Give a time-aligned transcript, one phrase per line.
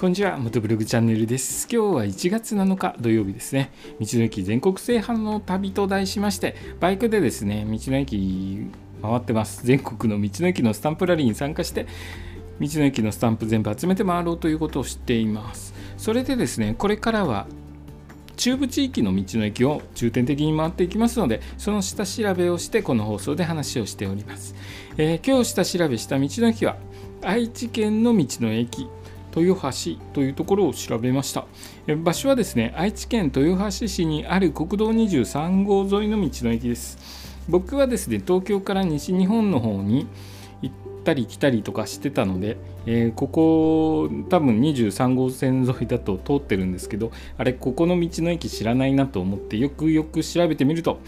[0.00, 1.68] こんにちは、元ブログチャンネルです。
[1.70, 3.70] 今日は1月7日土曜日ですね。
[4.00, 8.70] 道の駅全国制覇の旅と題しまして、バイクでですね、道の駅
[9.02, 9.60] 回ってます。
[9.66, 11.84] 全国の道の駅のスタンプラリーに参加して、
[12.58, 15.74] 道の駅のスタンプ全部集めて回ろうということを知っています。
[15.98, 17.46] それでですね、これからは
[18.38, 24.54] 中部地域の道の駅を重点的に回っていきますのでその下調べをしてこの放送で話をしております、
[24.96, 26.78] えー、今日下調べした道の駅は
[27.22, 28.88] 愛知県の道の駅
[29.34, 31.46] 豊橋というところを調べました。
[32.02, 37.30] 場所はですね愛知県豊橋市にある国道23号沿いの道の駅です。
[37.48, 40.06] 僕はですね東京から西日本の方に
[40.62, 40.74] 行っ
[41.04, 51.00] たり来たりとかしてたので、えー、ここ多分23号線沿いだと通ってるんですけどあれここの道の駅知らないなと思ってよくよく調べてみると、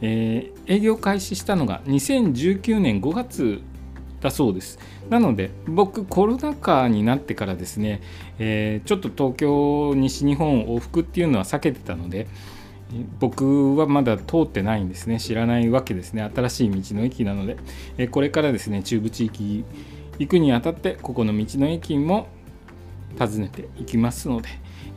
[0.00, 3.60] えー、営業開始したのが2019年5月
[4.22, 4.78] だそうです。
[5.10, 8.00] なので僕コロナ禍になってからですね、
[8.38, 12.28] えー、ちょっと東京西日本往復っていうのは避けてたので
[13.18, 15.18] 僕はまだ通ってないんですね。
[15.18, 16.22] 知らないわけですね。
[16.34, 17.56] 新しい道の駅なので、
[17.98, 19.64] えー、これからですね中部地域
[20.18, 22.28] 行くにあたってここの道の駅も
[23.18, 24.48] 訪ねていきますので、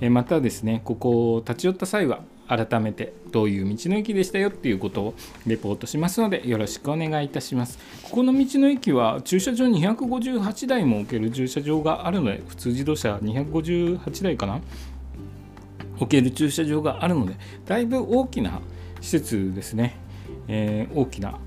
[0.02, 5.14] えー、またですねここを立ち寄った際は改めてどういう道の駅でしたよっていうことを
[5.48, 7.80] レポートしますのでよろしくお願いいたします。
[8.04, 14.62] ここの道の駅は駐車場258台も置ける駐車場があるので普通自動車258台かな？
[15.98, 18.62] 置ける駐車場があるのでだいぶ大きな
[19.02, 19.98] 施設ですね、
[20.48, 21.40] えー、大きな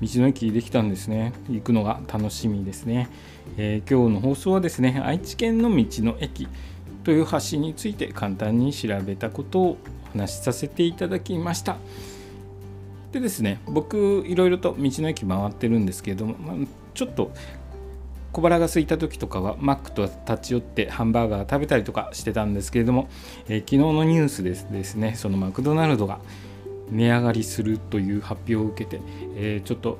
[0.00, 1.32] 道の駅できたんですね。
[1.48, 3.08] 行くのが楽しみですね、
[3.56, 6.48] えー、今日の放送はですね愛知県の道の駅
[7.06, 9.78] 豊橋について簡単に調べたことを
[10.16, 11.76] 話しさせていただきました。
[13.12, 16.56] でですね僕いろいろと道の駅回ってるんですけれども、まあ、
[16.92, 17.30] ちょっと
[18.32, 23.08] 小腹が空いた時とかはマックと立ち寄ってハンバーガー食べたりとかしてたんですけれども、
[23.48, 26.18] えー、昨日のニュースでですねそのマクドナルドが
[26.90, 29.00] 値上がりするという発表を受けて、
[29.36, 29.98] えー、ちょっと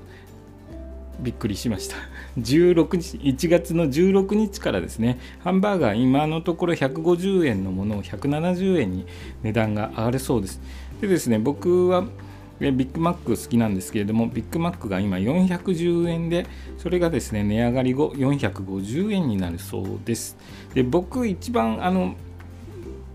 [1.21, 1.97] びっくりしました。
[2.39, 9.07] 16日1月の16日からですねハンバーガー今のところ150円のものを170円に
[9.43, 10.61] 値段が上がるそうです。
[11.01, 12.05] でですね僕は
[12.59, 16.47] ビッグマック好きなんですけれどもビッグマックが今410円で
[16.79, 20.37] それがですね値上がり後450円になるそうです。
[20.73, 22.15] で僕一番あの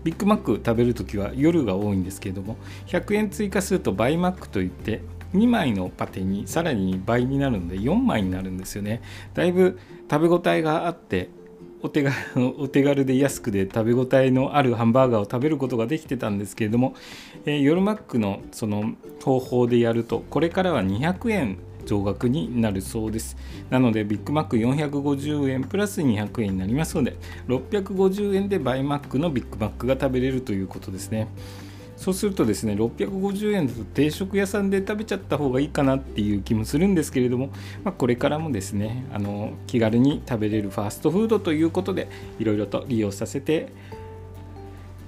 [0.04, 5.00] ビッグマック食べるときは夜が多いんですけれども100円追加するとバイマックといって
[5.34, 9.02] 2枚のパテにさらに倍になるので4枚になるんですよね。
[9.34, 9.78] だいぶ
[10.10, 11.30] 食べ応えがあって
[11.82, 12.14] お手軽
[12.58, 16.94] お手軽で安くで食べ応えのあるハンバーガーを食べることができてたんですけれども、
[17.44, 23.36] えー、夜マックのその方法でやるとこれからは200円増額になるそうです。
[23.70, 27.16] なのでビッグマック450円プラス200円になりますので
[27.48, 31.26] 650円でバイマックのビッグマックが食べれるということですね。
[32.02, 37.50] そうするとですね650円だと定食屋さんで食べちゃった方がいいかなっていう気もするんですけれども、
[37.84, 42.08] まあ、これからもですねあの気軽に食べれるファーストフードということで
[42.40, 43.68] いろいろと利用させて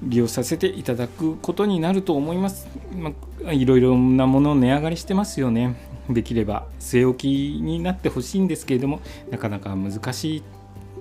[0.05, 2.69] 利用させていただくことになると思います。
[2.95, 3.13] ま
[3.47, 5.75] あ、いろいろなもの値上がりしてますよね。
[6.09, 9.01] できれば据え置きになってほしいんですけれども
[9.31, 10.43] なかなか難しい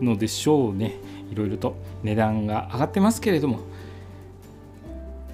[0.01, 0.95] のでしょうね。
[1.31, 3.59] いろいろと値段が上がってますけれども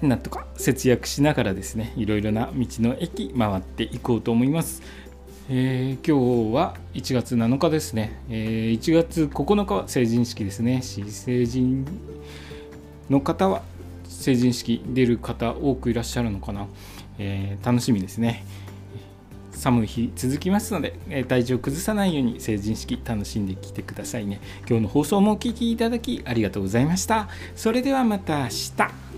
[0.02, 4.82] なんとか節約しながらですねいろいろな道の駅回っていこうと思います。
[5.52, 10.80] えー、今日は1月7日ですね、えー、1月9日は成人式ですね。
[10.82, 11.84] 成人
[13.10, 13.62] の方は
[14.04, 16.68] 成人式出る方多くいらっしゃるのかな、
[17.18, 18.44] えー、楽しみですね。
[19.50, 24.40] 寒い日続きますので、え体調崩さないように成人式楽しんできてくださいね。
[24.68, 27.28] 今日の放送もお聴きいただきありがとうございました。
[27.56, 29.09] それではまた明日。